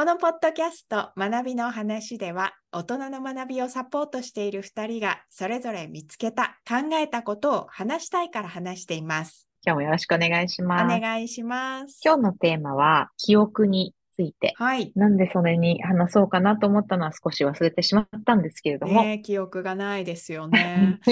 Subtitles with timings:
[0.00, 9.46] このポッドキャスト学びの話では大人の学びをサポートしている2人がそれぞれ見つけた考えたことを話したいから話しています。
[9.62, 10.98] 今日もよろしくお願いしおます。
[10.98, 12.00] 願いします。
[12.02, 14.52] 今日のテーマは記憶について。
[14.56, 14.92] はい。
[14.94, 21.00] なんでそれに話そうかなと思ったのは少し忘れてしまったんですけれども、ねえ記憶がないですよね。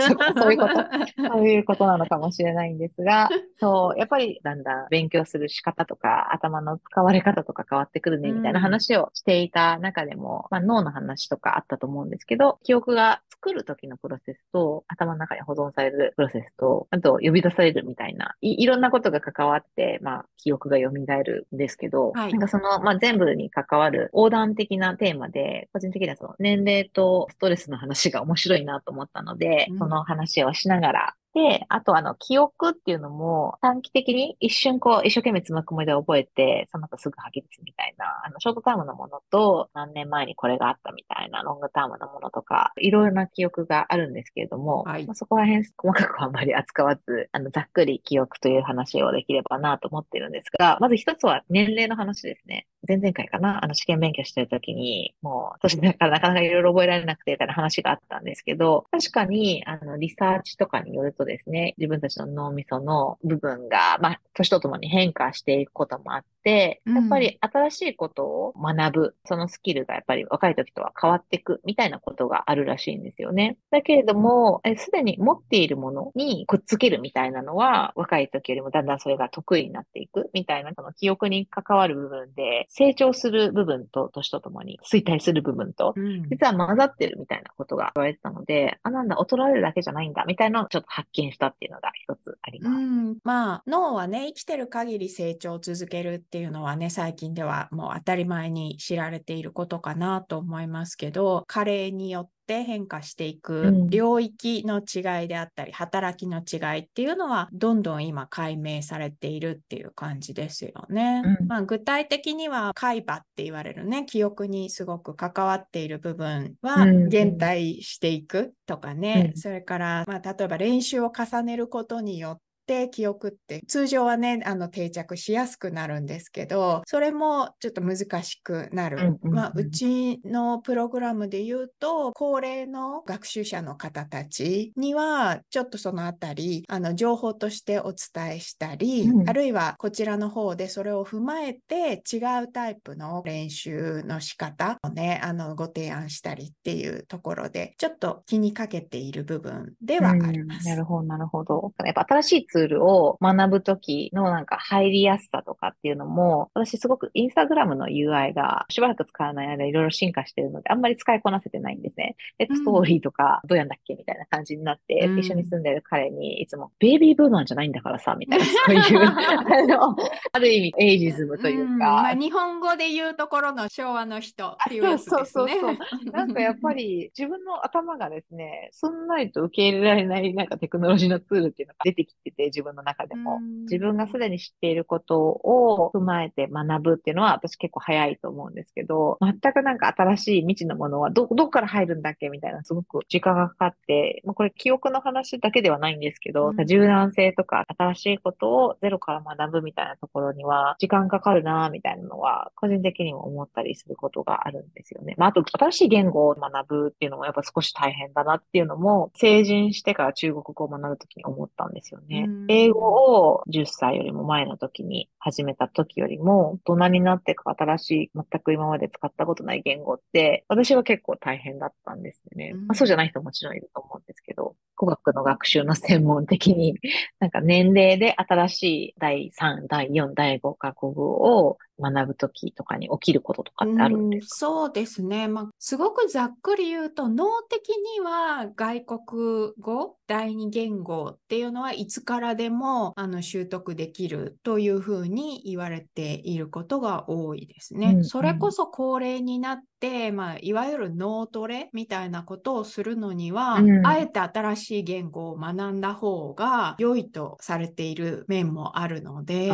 [0.00, 0.74] そこそういうこと、
[1.32, 29.78] そういうことなのかもしれないんですが、そう、やっぱりだんだん勉強する仕方とか、頭の使われ方とか変わってくるね、みたいな話をしていた中でも、まあ脳の話とかあったと思うんですけど、記憶が作る時のプロセスと、頭の中に保存されるプロセスと、あと呼び出されるみたいな、いいろんなことが関わって、まあ記憶が蘇るんですけど、はいなんかその、まあ全部に関わる横断的なテーマで、個人的にはその年齢とストレスの話が面白いなと思ったので、うん。
[29.78, 52.66] その話をしながら、で、あとあの、記憶っていうのも短期的に一瞬こう、一生懸命つまくもりで覚えて、その後すぐ吐き出すみたいな、あの、ショートタームのものと、何年前にこれがあったみたいな、ロングタームのものとか、いろいろな記憶があるんですけれども、はいまあそこら辺細かくはあまり扱わず、あの、ざっくり記憶という話をできればなと思ってるんですが、まず一つは年齢の話ですね。
[52.88, 73.58] 前々回かな、あの、試験勉強してるときに、もう、年だからなかなかいろいろ覚えられなくて、みたいな話があったんですけど、確かに、あの、リサーチとかによるとですね、自分たちの脳みその部分が、まあ、年とともに変化していくこともあって、うんやっぱり新しいことを学ぶ、そのスキルがやっぱり若い時とは変わっていくみたいなことがあるらしいんですよね。
[73.70, 92.82] だけれども、えすでに持っているものにくっつけるみたいなのは、若い時よりもだんだんそれが得意になっていくみたいな、その記憶に関わる部分で、成長する部分と年とともに衰退する部分と、うん実は混ざってるみたいなことが言われてたので、あ、なんだ、衰えるだけじゃないんだ、みたいなのをちょっと発見したっていうのが一つありうます。
[92.82, 103.90] ん、まあ脳はね生きてる限り成長を続けるっていうのはね最近ではもう当たり前に知られていることかなと思いますけど加齢によって変化していくうん。
[103.90, 111.22] 領域の違いであったり、働きの違いっていうのはどんどん今解明されているっていう感じですよね。
[111.24, 111.46] うん。
[111.46, 119.40] まあ、具体的には海馬って言われるね記憶にすごく関わっている部分はうん減退していくとかね、うん。
[119.40, 122.40] それから、まあ、例えば練習を重ねることによっ
[122.70, 150.68] て記憶って通常はねあの定着しやすくなるんですけどそれもちょっと難しくなる、まあ、うちのプログラムで言うと高齢の学習者の方たちにはちょっとそのあたりあの情報としてお伝えしたり、うんあるいはこちらの方でそれを踏まえて違うタイプの練習の仕方をねあのご提案したりっていうところでちょっと気にかけている部分ではあります。
[150.68, 151.72] うんなるほど、なるほど。
[151.84, 162.16] やっぱ新しいツールを学ぶときのなんか入りやすさとかっていうのも、私すごくインスタグラムの UI がしばらく使わない間いろいろ進化してるので、あんまり使いこなせてないんですね。
[162.38, 169.96] で、うんストーリーとかどうやんだっけみたいな感じになって、うん一緒に住んでる彼にいつも、ベイビーブーマンじゃないんだからさ、みたいな、そういう、 あの、
[170.32, 175.16] ある意味エイジズムというか、んまあ、日本語で言うところの昭和の人っていうやつですね。
[175.16, 183.36] そうそうそうなんかやっぱり自分の頭がですね、すんなりと受け入れられないなんかテクノロジーのツールっていうのが出てきてて、自分の中でも。
[183.36, 205.14] うん自分がすでに知っていることを踏まえて学ぶっていうのは私結構早いと思うんですけど、全くなんか新しい未知のものはど、どこから入るんだっけみたいなすごく時間がかかって、まあ、これ記憶の話だけではないんですけど、うん柔軟性とか新しいことをゼロから学ぶみたいなところには時間かかるなみたいなのは個人的にも思ったりすることがあるんですよね。
[205.16, 212.26] まあ、あと新しい言語を学ぶっていうのもやっぱ少し大変だなっていうのも成人してから中国語を学ぶときに思ったんですよね。
[212.28, 212.80] うん英語
[213.26, 222.52] を10歳よりも前の時に始めた時よりも大人になってから新しい全く今まで使ったことない言語って私は結構大変だったんですよね。
[222.54, 226.74] うんまあ、そうじゃない人ももちろんいると思うんですけど、語学の学習の専門的に
[227.18, 234.46] なんか年齢で新しい第3、第4、第5カ国語を学ぶときとかに起きることとかってあるんですか？
[234.46, 247.90] うんそうですね、まあ、すごくざっくり言うと脳的には外国語第二言語っていうのはいつからでもあの習得できるというふうに言われていることが多いですね。
[247.90, 248.04] うんうん。
[248.04, 253.86] それこそ高齢になって、まあ、いわゆる脳トレみたいなことをするのには、うん。
[253.86, 259.48] あえて新しい言語を学んだ方が良いとされている面もあるので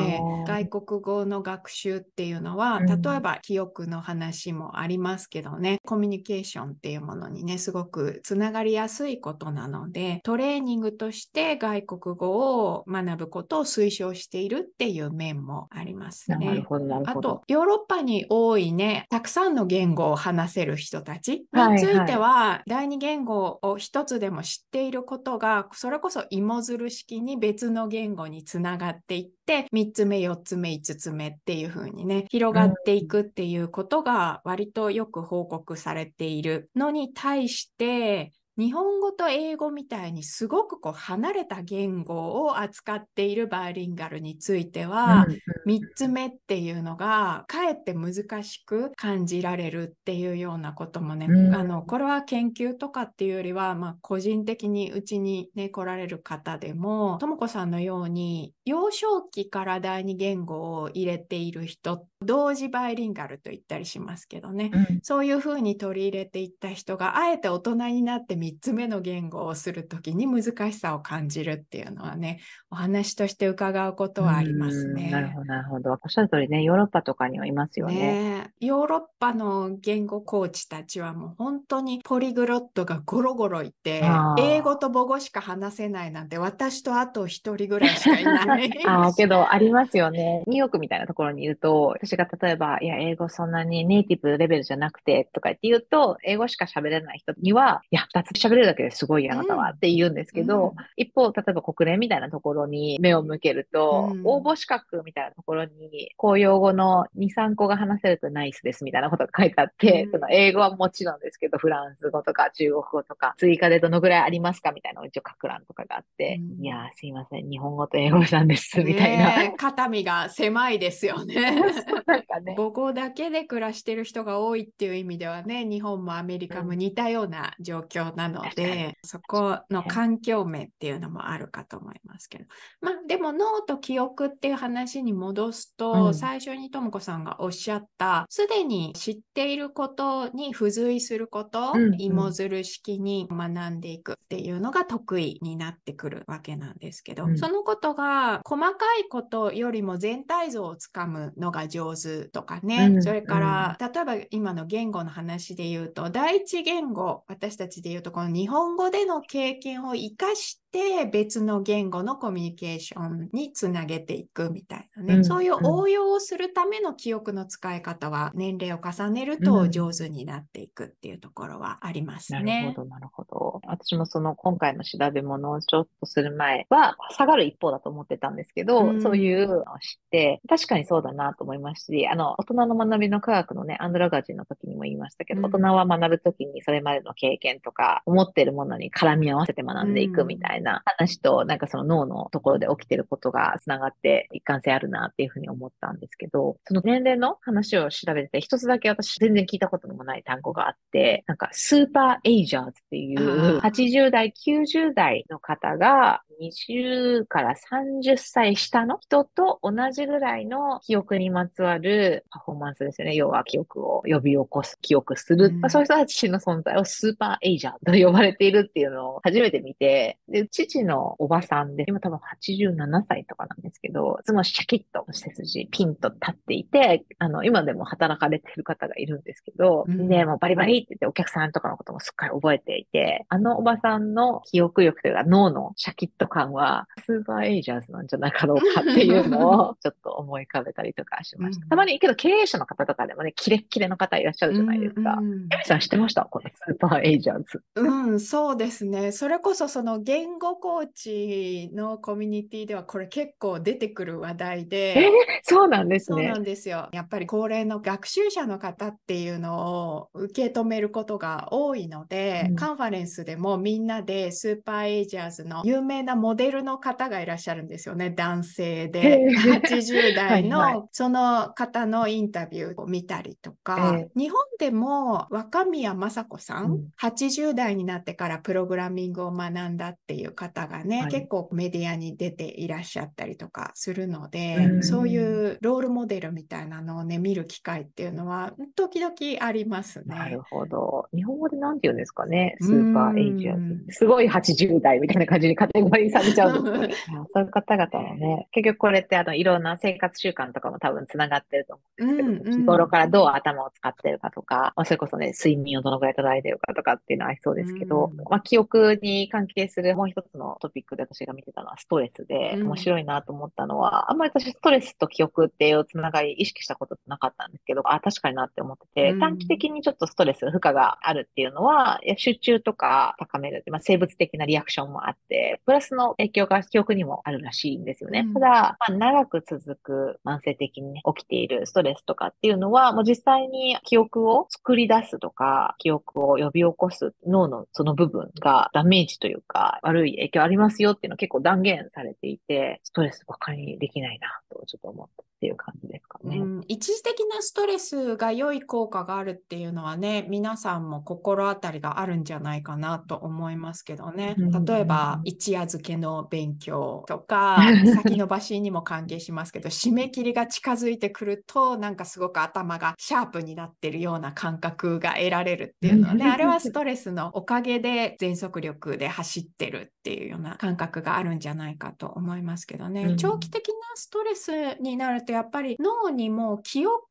[0.46, 16.47] 外国語の学習ってっていうのは、うん例えば記憶の話もありますけどね、コミュニケーションっていうものにね、すごくつながりやすいことなので、トレーニングとして外国語を学ぶことを推奨しているっていう面もありますね。
[16.47, 45.26] なるほど、なるあとほど。、ヨーロッパに多いね、たくさんの言語を話せる人たちはいについては、第二言語を一つでも知っていることが、それこそ芋づる式に別の言語につながっていって、3つ目、4つ目、5つ目っていう風にね、広がっていくっていうことが割とよく報告されているのに対して、日本語と英語みたいにすごくこう離れた言語を扱っているバイリンガルについては、
[45.67, 51.55] 3つ目っていうのがかえって難しく感じられるっていうようなこともね、うん。
[51.55, 72.41] あのこれは研究とかっていうよりは、まあ、個人的にうちに、ね、来られる方でもとも子さんのように幼少期から第二言語を入れている人同時バイリンガルと言ったりしますけどね、うんそういうふうに取り入れていった人があえて大人になって3つ目の言語をするときに難しさを感じるっていうのはね
[72.71, 75.05] お話として伺うことはありますね。
[75.05, 75.93] うんなるほど、なるほど。
[75.93, 77.95] おっしゃる通りね、ヨーロッパとかにはいますよね。
[77.95, 84.03] ねえヨーロッパの言語コーチたちはもう本当にポリグロットがゴロゴロいて
[84.39, 88.71] 英語と母語しか話せないなんて私とあと一人ぐらいしかいない。
[88.87, 90.43] ああ、けど、ありますよね。
[90.47, 100.85] ニューヨークみたいなところにいると、私が例えば、いや、英語そんなにネイティブレベルじゃなくて、とか言って言うと、英語しか喋れない人には、いや、二つ喋れるだけですごいよあなたは、うんって言うんですけど、うん。
[100.97, 104.23] 一方、例えば国連みたいなところに目を向けると、うん。
[104.25, 110.11] 応募資格みたいなところに、公用語の2、3個が話せるとナイスですみたいなことが書いてあって、うん。
[110.12, 116.64] その英語はもちろんですけど、フランス語とか中国語とか、追加でどのぐらいありますかみたいなのを一応書く欄とかがあって、うん。
[116.64, 119.52] いやー、すいません、日本語と英語なんです、みたいな。
[119.56, 121.62] 肩身が狭いですよね。
[122.07, 122.55] なんかね。
[122.57, 128.67] 母語だけで暮らしてる人が多いっていう意味ではね、日本もアメリカも似たような状況なの確かに。
[128.69, 132.45] で、そこの環境面っていうのもあるかと思いますけど。
[132.81, 136.15] まあでも脳と記憶っていう話に戻すと、うん。
[136.15, 142.01] 最初にとも子さんがおっしゃった、すでに知っていることに付随すること、うんうん。
[142.01, 147.39] 芋づる式に学んでいくっていうのが得意になってくるわけなんですけど、うん。
[147.39, 160.66] そのことが細かいことよりも全体像をつかむのが上手とかね、うんそれから、例えば今の言語の話で言うと第一言語私たちで言うとこの日本語での経験を生かして
[161.13, 172.63] 別の言語のコミュニケーションにつなげていくみたいなね、うんそういう応用をするための記憶の使い方は年齢を重ねると上手になっていくっていうところはありますなね。
[172.69, 173.61] るほど、なるほど。
[173.67, 179.01] 私もその今回の調べ物をちょっとする前は下がる一方だと思ってたんですけど、うん。
[179.01, 179.65] そういうのを知っ
[180.11, 185.45] て、確かにそうだなと思いますし、あの、大人の学びの科学のね、アンドラガジンの時にも言いましたけど、うん。
[185.45, 203.61] 大人は学ぶ時にそれまでの経験とか、思ってるものに絡み合わせて学んでいくみたいな話と、なんかその脳のところで起きてることが繋がって一貫性あるなっていうふうに思ったんですけど、その年齢の話を調べてて、一つだけ私全然聞いたことのもない単語があって、なんかスーパーエイジャーズっていうあー。
[203.61, 213.15] 80代、90代の方が20から30歳下の人と同じぐらいの記憶にまつわるパフォーマンスですよね。
[213.15, 215.47] 要は記憶を呼び起こす、記憶する。
[215.47, 241.64] うんまあそういう人たちの存在をスーパーエイジャーと呼ばれているっていうのを初めて見て、で、父のおばさんで、今多分87歳とかなんですけど、いつもシャキッと背筋ピンと立っていて、あの、今でも働かれてる方がいるんですけど、うんで、もうバリバリって言ってお客さんとかのこともすっかり覚えていて、あのおばさんの記憶力というか脳のシャキッと感は、スーパーエイジャーズなんじゃなかろうかっていうのをちょっと思い浮かべたりとかしました。
[241.64, 245.14] うんたまに、けど経営者の方とかでもね、キレッキレの方いらっしゃるじゃないですか。
[245.18, 246.25] うんうんエミさん知ってました？
[246.25, 247.62] このスーパーエイジャーズ。
[247.76, 249.12] うん、そうですね。
[249.12, 255.11] それこそその言語コーチのコミュニティではこれ結構出てくる話題えーで、
[255.42, 256.38] そうなんですねそうな。
[256.38, 256.88] んですよ。
[256.92, 268.11] やっぱり高齢の学習者の方っていうのを受け止めることが多いので、うんカンファレンスでもみんなでスーパーエイジャーズの有名なモデルの方がいらっしゃるんですよね。
[268.11, 269.00] 男性で。
[269.00, 276.88] へー80代のその方のインタビューを見たりとか、え日本でも若宮正子さん、うん。
[277.00, 281.11] 80代になってからプログラミングを学んだっていう方がね、はい。
[281.11, 290.14] 結構メディアに出ていらっしゃったりとかするので、うんそういうロールモデルみたいなのをね見る機会っていうのは時々ありますね。
[290.14, 290.42] なる。
[290.42, 291.06] ほど。
[291.14, 292.56] 日本語でなんて言うんですかね。
[292.61, 293.92] スーパーエイジャーズ。
[293.92, 297.11] すごい80代みたいな感じにカテゴリにされちゃうんです。
[297.11, 297.29] よ。
[297.33, 328.25] そういう方々もね、結局これってあのいろんな生活習慣とかも多分つながってると思うんですけど、うんうん、日頃からどう頭を使ってるかとか、まあ、それこそね、睡眠をどのくらい捉えてるかとかっていうのはありそうですけど、うん、まあ、記憶に関係するもう一つのトピックで私が見てたのはストレスで、面白いなと思ったのは、あんまり私ストレスと記憶っていうつながり意識したことなかったんですけど、あ、確かになって思ってて、短期的にちょっとストレス、負荷があるっていうのは、集中とか高める、まあ、生物的なリアクションもあって、プラスの影響が記憶にもあるらしいんですよね。
[328.26, 346.38] うん、ただ、まあ、長く続く慢性的に、ね、起きているストレスとかっていうのは、もう実際に記憶を作り出すとか、記憶を呼び起こす脳のその部分がダメージというか、悪い影響ありますよっていうのは結構断言されていて、ストレスばかりできないなとちょっと思ったっていう感じですかね。
[346.38, 354.35] うん、一時的なストレスが良い効果があるっていうのはね、皆さんも心当たりがあるんじゃないかなと思いますけどね。
[354.66, 357.59] 例えば、一夜漬けの勉強とか、
[358.02, 373.16] 先延ばしにも関係しますけど、締め切りが近づいてくると、なんかすごく頭がシャープになってるような感覚が得られるっていうのはね、 あれはストレスのおかげで全速力で走ってるっていうような感覚があるんじゃないかと思いますけどね。
[373.19, 377.03] 長期的なストレスになるとやっぱり脳にも記憶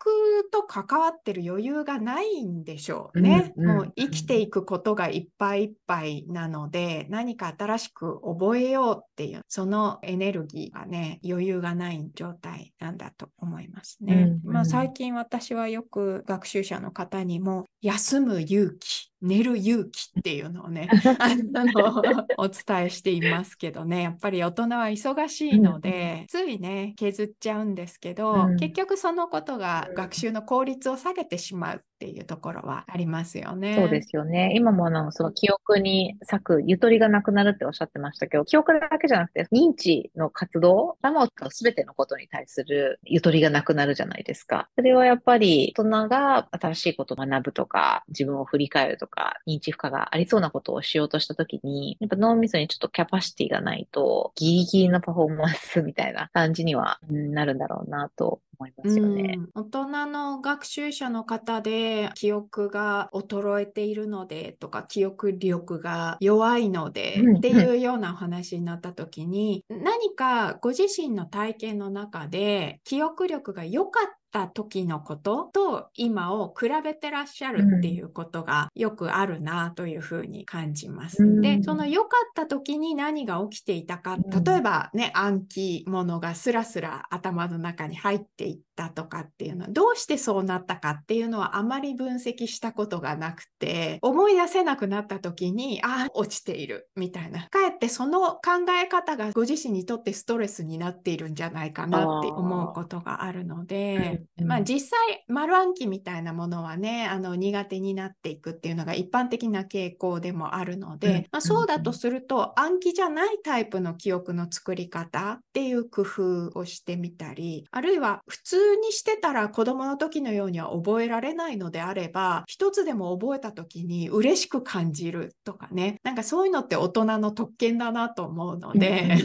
[0.51, 3.53] と関わってる余裕がないんでしょうね。
[3.57, 14.13] うんうん、もう生きていくことがいっぱいいっぱいなので何か新しく覚えようっていうそのエネルギーがね余裕がない状態なんだと思いますね。
[14.13, 20.87] うんうん、まあ、最近私はよく学習者の方にも休む勇気寝る勇気っていうのをね
[21.19, 33.75] あのお伝えしていますけどねやっぱり大人は忙しいので、ついね削っちゃうんですけど、うん、結局そのことが学習の効率を下げてしまうっていうところはありますよね。
[33.77, 34.51] そうですよね。
[34.53, 44.69] 今もあのその記憶に咲くゆとりがなくなるっておっしゃってましたけど記憶だけじゃなくて認知の活動頭を使う全てのことに対するゆとりがなくなるじゃないですか。
[44.75, 59.39] それはやっぱり大人が新しいことを学ぶとか自分を振り返るとかか認知負荷がありそうなことをしようとしたときに、やっぱ脳みそにちょっとキャパシティがないと、ギリギリのパフォーマンスみたいな感じにはなるんだろうなと思いますよね。
[59.53, 81.23] 大人の学習者の方で記憶が衰えているのでとか記憶力が弱いのでっていうようなお話になった時に何かご自身の体験の中で記憶力が良かった時のことと今を比べてらっしゃるっていうことがよくあるなというふうに感じます。
[81.23, 97.47] うん、で、その良かった時に何が起きていたか、例えばね、暗記物がスラスラ頭の中に入っていったとかっていうのはどうしてそうなったかっていうのはあまり分析したことがなくて思い出せなくなった時にああ落ちているみたいな。
[97.49, 98.41] かえってその考
[98.81, 129.17] え方がご自身にとってストレスになっているんじゃないかなって思うことがあるので、まあ、実際丸暗記みたいなものはねあの苦手になっていくっていうのが一般的な傾向でもあるので、まあ、そうだとすると暗記じゃないタイプの記憶の作り方っていう工夫をしてみたりあるいは普通にしてたら子供の時のようには覚えられないのであれば、一つでも覚えた時に嬉しく感じるとかね、なんかそういうのって大人の特権だなと思うので、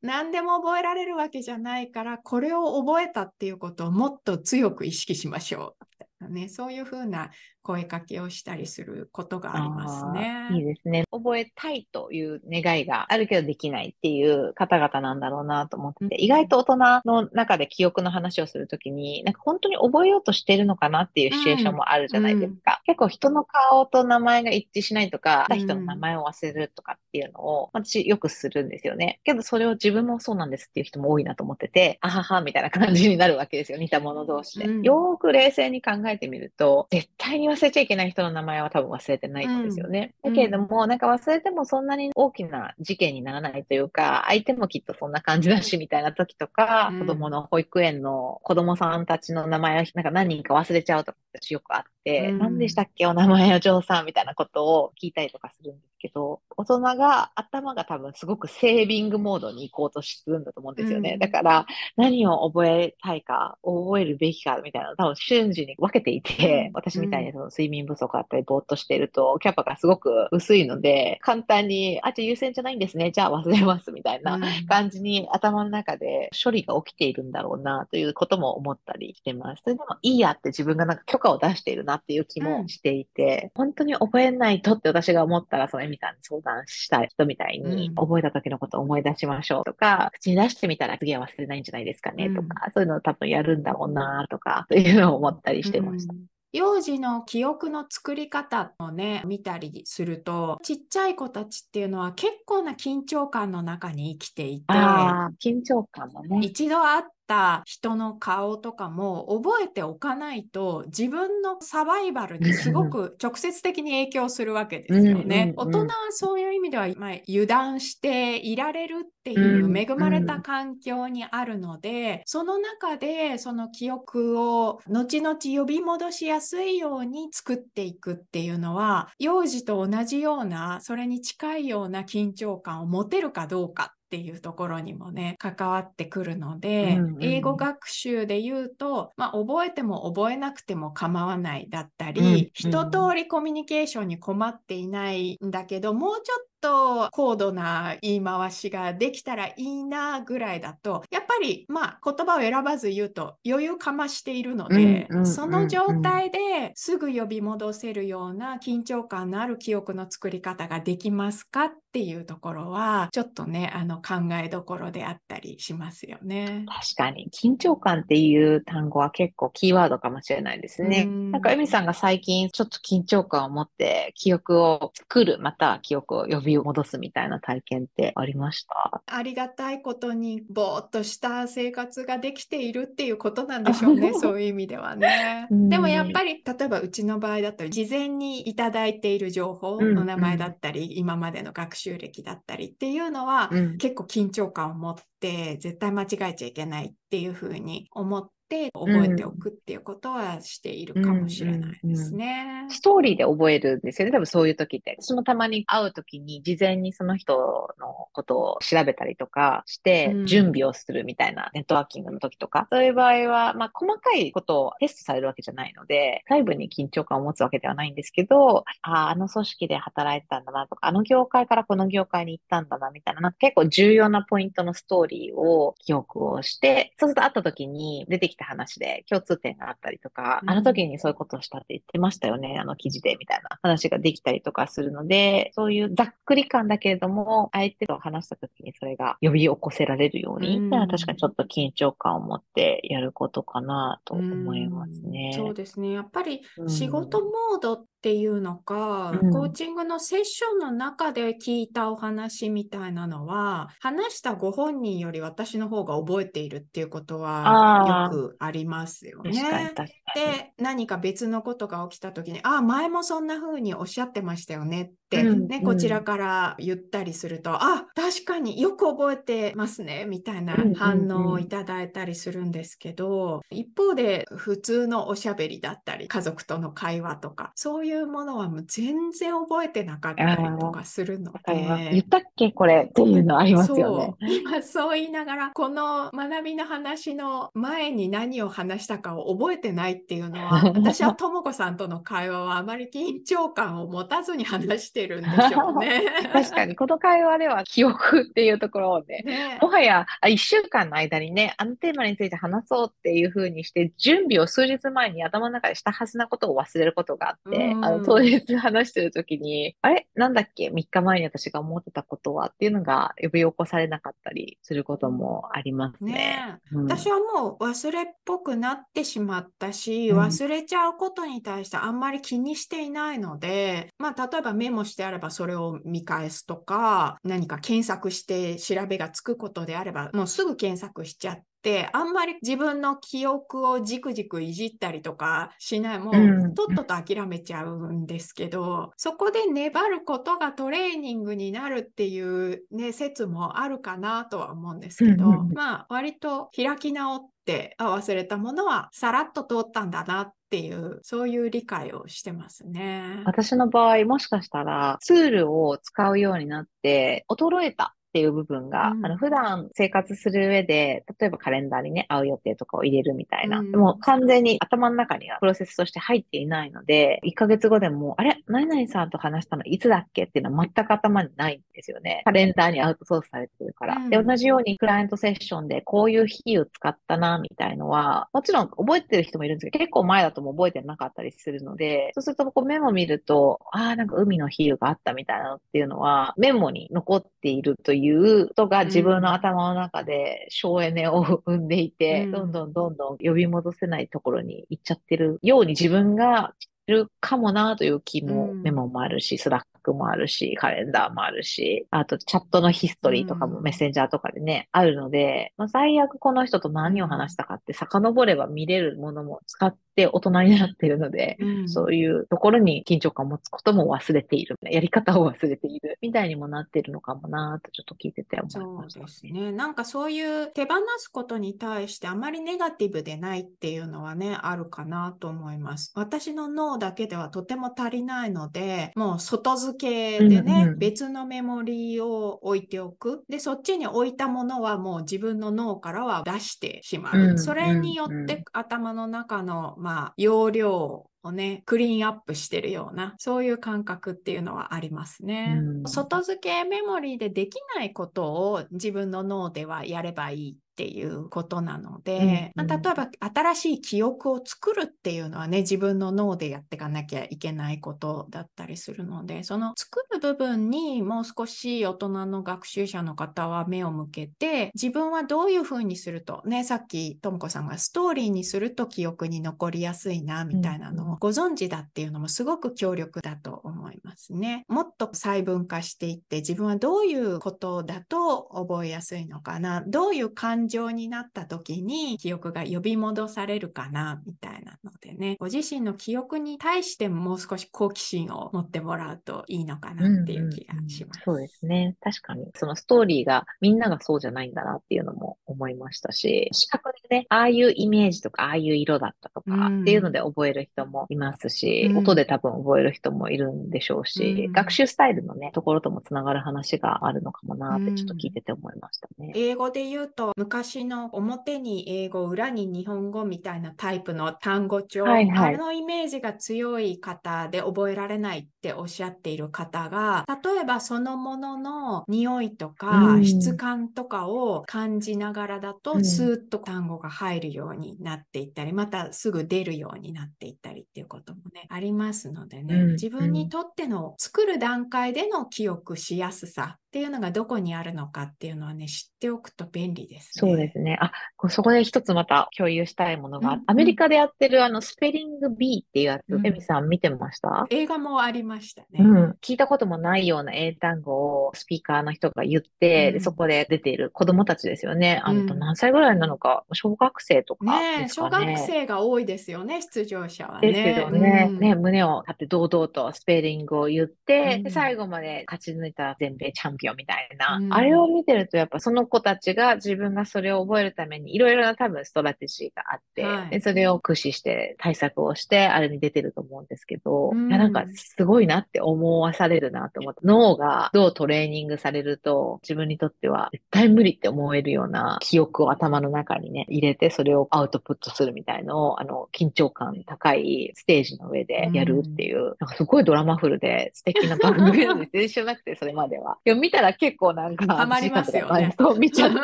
[0.00, 5.93] 何でも覚えられるわけじゃないから、これを覚えたっていうことをもっと強く意識しましょう。
[6.28, 7.30] ね、そういうふうな
[7.64, 10.48] 声かけをしたりすることがありますね。
[10.52, 11.04] いいですね。
[11.10, 16.76] 覚えたいという願いがあるけどできないっていう方々なんだろうなと思ってて、うん、意外と大人
[17.06, 22.80] の中で記憶の話をするときに、なんか本当に覚えようとしてるのかなっていうシチュエーションもあるじゃないですか。
[22.80, 29.20] うん、結構人の顔と名前が一致しないとか、た人の名前を忘れるとかっていうのを、私よくするんですよね。
[29.24, 33.78] けどそれを自分もそうなんですっていう人も多いなと思ってて、あははみたいな感じになるわけですよ。
[33.78, 34.66] 似た者同士で。
[34.66, 40.14] うん、よーく冷静に考えてみると、絶対に忘れちゃいけない人の名前は多分忘れてないんですよね。
[40.24, 61.12] うん、だけれども、なんか忘れてもそんなに大きな事件にならないというか、相手もきっとそんな感じだし、みたいな時とか、うん、子供の保育園の子供さんたちの名前をなんか何人か忘れちゃうとか私よくあって、うん、何でしたっけお名前お嬢さんみたいなことを聞いたりとかするんですけど、大人が頭が多分すごくセービングモードに行こうとするんだと思うんですよね。
[61.12, 73.10] うん、だから何を覚えたいか、覚えるべきかみたいな多分瞬時に分けていて、私みたいにそのの睡眠不足あったり、ぼーっとしていると、キャパがすごく薄いので、簡単に、あ、じゃあ優先じゃないんですね。
[73.12, 79.62] じゃあ忘れますみたいな感じに頭の中で処理が起きているんだろうなということも思ったりしてます。
[79.62, 96.14] それでもいいやって自分がなんか許可を出しているなっていう気もしていて、うん、本当に覚えないとって私が思ったら、そのさんに相談した人みたいに、うん、覚えた時のことを思い出しましょうとか、口に出してみたら次は忘れないんじゃないですかねとか、うん、そういうのを多分やるんだろうなとか、 というのを思ったりしてました。
[96.54, 106.38] 幼児の記憶の作り方をね、見たりすると、ちっちゃい子たちっていうのは結構な緊張感の中に生きていて、緊張感もね。
[106.42, 115.52] 一度会った人の顔とかも覚えておかないと自分のサバイバルにすごく直接的に影響するわけですよね。
[115.56, 166.64] 大人はそういう意味では、まあ、油断していられるっていう恵まれた環境にあるので、その中でその記憶を後々呼び戻しやすいように作っていくっていうのは幼児と同じようなそれに近いような緊張感を持てるかどうかっていうところにもね関わってくるので、うんうん、英語学習で言うと、まあ、覚えても覚えなくても構わないだったり、うんうん、一通りコミュニケーションに困っていないんだけどもうちょっと高度な言い回しができたらいいなぐらいだとやっぱりまあ言葉を選ばず言うと余裕かましているので、うんうん、その状態ですぐ呼び戻せるような緊張感のある記憶の作り方ができますかっていうところはちょっとねあの考えどころであったりしますよね。
[166.66, 171.04] 確かに緊張感っていう単語は結構キーワードかもしれないですね。
[171.04, 184.12] んなんかエミさんが最近ちょっと緊張感を持って記憶を作るまたは記憶を呼びを戻すみたいな体験ってありましたありがたいことにぼーっとした生活ができているっていうことなんでしょうね。
[184.14, 185.46] そういう意味ではね。
[185.50, 195.13] でもやっぱり例えばうちの場合だと事前にいただいている情報の名前だったり、うんうん、今までの学習歴だったりっていうのは、うん、結構緊張感を持って
[195.60, 202.44] 絶対間違えちゃいけないっていうふうに思って覚えておくっていうことはしているかもしれないですね。
[202.44, 204.12] うんうんうん、ストーリーで覚えるんですよね。
[204.12, 204.96] 多分そういう時って。
[205.00, 245.32] 私もたまに会う時に事前にその人のことを調べたりとかして準備をするみたいなネットワーキングの時とか、そういう場合は、まあ細かいことをテストされるわけじゃないので、外部に緊張感を持つわけではないんですけど、ああ、あの組織で働いてたんだなとか、あの業界からこの業界に行ったんだなみたいな、なんか結構重要なポイントのストーリーを記憶をして、そうすると会った時に出てきた話で共通点があったりとか、うん、あの時にそういうことをしたって言ってましたよね、あの記事でみたいな話ができたりとかするので、そういうざっくり感だけれども、相手と話した時にそれが呼び起こせられるように、うん、確かにちょっと緊張感を持ってやることかなと思いますね。
[245.34, 245.92] うん、そうですね。
[245.92, 259.70] やっぱり仕事モードっていうのか、うん、コーチングのセッションの中で聞いたお話みたいなのは、話したご本人より私の方が覚えているっていうことはよくありますよね。
[260.14, 281.90] で、何か別のことが起きた時に、ああ、前もそんな風におっしゃってましたよねって、うんね、こちらから言ったりすると、あ、確かによく覚えてますね、みたいな反応をいただいたりするんですけど、一方で普通のおしゃべりだったり、家族との会話とか、そういうものはもう全然覚えてなかったりとかするので。
[281.92, 284.14] 言ったっけこれっていうのありますよね。
[284.20, 296.02] そう今そう言いながら、この学びの話の前に何を話したかを覚えてないっていうのは、 私はとも子さんとの会話はあまり緊張感を持たずに話してるんでしょうね。
[296.32, 310.06] 確かに、この会話では記憶っていうところをね、ねもはや1週間の間にね、あのテーマについて話そうっていうふうにして、準備を数日前に頭の中でしたはずなことを忘れることがあって、あの当日話してる時に、あれ？
[310.14, 316.12] なんだっけ ?3 日前に私が思ってたことはっていうのが呼び起こされなかったりすることもありますね。
[316.12, 345.24] ねうん、私はもう忘れっぽくなってしまったし、忘れちゃうことに対してあんまり気にしていないので、まあ例えばメモしてあればそれを見返すとか、何か検索して調べがつくことであれば、もうすぐ検索しちゃって、あんまり自分の記憶をじくじくいじったりとかしない、もうとっとと諦めちゃうんですけど、そこで粘ることがトレーニングになるっていうね、説もあるかなとは思うんですけど、
[345.54, 353.22] まあ割と開き直って忘れたものはさらっと通ったんだなっていう、そういう理解をしてますね。
[353.24, 363.58] 私の場合、もしかしたらツールを使うようになって、衰えたっていう部分が、うんあの、普段生活する上で、例えばカレンダーにね、会う予定とかを入れるみたいな。
[363.58, 368.38] うんでも完全に頭の中にはプロセスとして入っていないので、1ヶ月後でも、あれ？
[368.46, 372.22] 何々さんと話したのいつだっけっていうのは全く頭にないんですよね。
[372.24, 373.96] カレンダーにアウトソースされてるから。
[373.96, 392.30] うんで、同じようにクライアントセッションでこういう日を使ったな、みたいのは、もちろん覚えてる人もいるんですけど、結構前だともう覚えてなかったりするので、そうするとこうメモ見ると、ああ、なんか海の比喩があったみたいなのっていうのは、メモに残っているということが自分の頭の中で省エネを生んでいて、うん。
[392.30, 396.54] どんどんどんどん呼び戻せないところに行っちゃってるように自分が
[396.86, 398.62] いるかもなという気も、うん。
[398.62, 403.62] メモもあるし、 Slack もあるし、カレンダーもあるし、あとチャットのヒストリーとかもうん。
[403.62, 414.58] メッセンジャーとかでね、あるので、まあ、最悪この人と何を話したかって遡れば見れるものも使って大人になっているので、うんそういうところに緊張感を持つことも忘れている。
[414.62, 415.98] やり方を忘れている。
[416.00, 419.52] みたいにもなっているのかもなとちょっと聞いてて思いそうました、ですね。
[419.52, 425.92] なんかそういう手放すことに対してあまりネガティブでないっていうのはね、あるかなと思います。
[425.94, 433.24] 私の脳だけではとても足りないので、もう外付けでね、うんうん別のメモリーを置いておく。
[433.28, 437.18] で、そっちに置いたものはもう自分の脳からは出してしまう。
[437.18, 445.58] うんそれによっうんて頭の中の、まあ、容量をね、クリーンアップしてるような、そういう感覚っていうのはありますね。
[445.60, 474.64] うん外付けメモリーでできないことを自分の脳ではやればいいっていうことなので、うんうんまあ例えば新しい記憶を作るっていうのはね、自分の脳でやっていかなきゃいけないことだったりするので、その作る部分にもう少し大人の学習者の方は目を向けて、自分はどういうふうにすると、ね、さっきともこさんがストーリーにすると記憶に残りやすいな、みたいなのをご存知だっていうのもすごく強力だと思いますね。
[474.68, 484.92] もっと細分化していって、自分はどういうことだと覚えやすいのかな、どういう感情になった時に記憶が呼び戻されるかな、みたいなの。
[485.04, 491.22] でね、ご自身の記憶に対してももう少し好奇心を持ってもらうといいのかなっていう気がします。
[491.26, 491.96] うんうんうんそうですね。
[492.00, 492.46] 確かに。
[492.54, 509.32] そのストーリーがみんながそうじゃないんだなっていうのも思いましたし、視覚でね、ああいうイメージとか、ああいう色だったとかうんっていうので覚える人もいますし、うん音で多分覚える人もいるんでしょうし、うん学習スタイルのね、ところともつながる話があるのかもなってちょっと聞いてて思いましたね。
[509.34, 515.54] 英語で言うと昔の表に英語裏に日本語みたいなタイプの単語帳、はいはい。
[515.54, 523.24] あのイメージが強い方で覚えられないっておっしゃっている方が例えばそのものの匂いとかうん。
[523.24, 526.04] 質感とかを感じながらだと、うん。
[526.04, 532.92] スーッと単語が入るようになっていったりまたすぐ出るようになっていったりっていうこともねありますのでね、うん。
[532.92, 540.50] 自分にとっての作る段階での記憶しやすさっていうのがどこにあるのかっていうのはね知っておくと便利ですね。
[540.50, 540.96] そうですね。
[541.00, 543.62] あ、こそこで一つまた共有したいものが、うん。
[543.66, 546.46] アメリカでやってるあのスペリング B っていうやつ、うん。
[546.46, 547.66] エミさん見てました？
[547.70, 548.88] 映画もありましたね。
[549.00, 553.14] うん、聞いたこともないような英単語をスピーカーの人が言って、うん。
[553.14, 555.20] でそこで出ている子供たちですよね。
[555.24, 557.96] あの、うん何歳ぐらいなのか、小学生とかね。
[558.00, 558.28] え、です小。
[558.28, 560.72] 学生が多いですよね、出場者はね。
[560.72, 561.58] ですけどね、うん。
[561.58, 564.62] ね、胸を張って堂々とスペリングを言って、うん。
[564.64, 567.72] で、最後まで勝ち抜いた全米チャンピオンみたいな、うん。
[567.72, 573.50] あれを見てると、やっぱその子たちが自分がそれを覚えるためにいろいろな多分ストラテジーがあって、はい。
[573.50, 595.10] で、それを駆使して対策をして、あれに出てると思うんですけど、うんいや、なんかすごいなって思わされるなと思って、脳がどうトレーニングされると、自分にとっては絶対無理って思えるような記憶を頭の中にね、入れて、それをアウトプットするみたいのを、あの、緊張感高いステージの上でやるっていう、なんかすごいドラマフルで素敵な番組なんです。
[595.12, 596.38] 全然知らなくて、それまでは。
[596.44, 599.36] でも見たら結構なんか、ハマりますよねそう見ちゃって。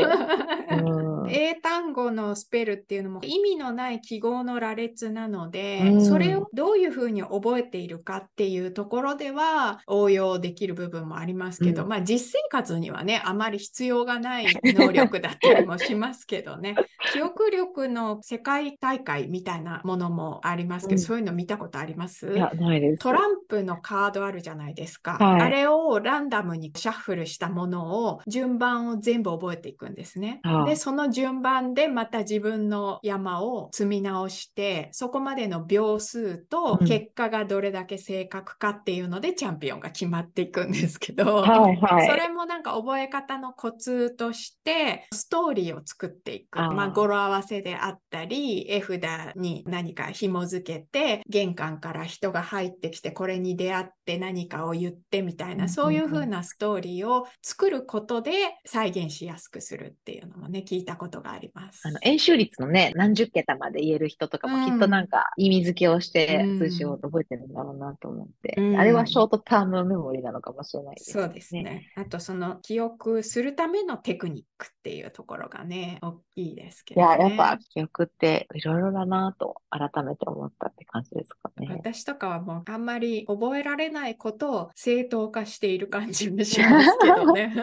[0.76, 6.04] うん英単語のスペルっていうのも意味のない記号の羅列なので、うん。
[6.04, 11.88] それをどういうふうに覚えているかっていうところでは応用できる部分もありますけど、うん。
[11.88, 16.76] まあ実生活にはねあまり必要がない能力だったりもしますけどね。
[17.12, 21.04] 記憶力の世界大会みたいなものもありますけど、うん。
[21.04, 22.32] そういうの見たことあります？
[22.32, 23.02] いや、ないです。
[23.02, 25.12] トランプのカードあるじゃないですか。
[25.18, 25.40] はい。
[25.42, 30.40] あれをランダムにシャッフルしたものを順番を全部覚えていくんですね。
[30.66, 46.58] で、その順番でまた自分の山を積み直して、そこまでの秒数と結果がどれだけ正確かっていうので、チャンピオンが決まっていくんですけど、はいはい、それもなんか覚え方のコツとして、ストーリーを作っていく。
[46.58, 58.32] まあ、語呂合わせであったり、絵札に何か紐付けて、玄関から人が入ってきて、これに出会って何かを言ってみたいな、そういう風なストーリーを作ることで
[58.64, 61.86] 再現しやすくするっていうのもね、聞いたことがあります。
[61.86, 71.22] あの、演習率のね、何十桁まで言える人とかもきっとなんか意味付けをして数字を覚えてるんだろうなと思って、うん、あれはショートタームメモリなのかもしれないですね。
[71.24, 71.92] そうですね。
[71.96, 81.68] あとその記憶するためのテクニックっていうところがね、大きいですけど、ね、いや、やっぱ記憶っていろいろだなと改めて思ったって感じですかね。
[81.70, 87.54] 私とかはもうあんまり覚えられないことを正当化している感じもしますけどね。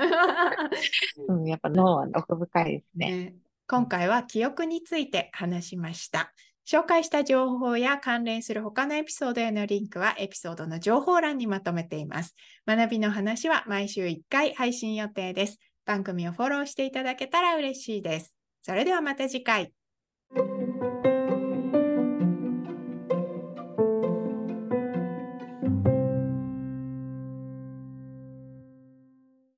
[1.28, 3.12] うん、やっぱ脳は奥深いですね。
[3.12, 3.36] ね
[3.68, 6.34] 今回は記憶について話しました。
[6.66, 12.34] 紹介した情報や関連する他のエピソードへのリンクはエピソードの情報欄にまとめています。
[12.66, 15.60] 学びの話は毎週1回配信予定です。
[15.86, 18.34] 番組をフォローしていただけたら嬉しいです。
[18.64, 19.72] それではまた次回。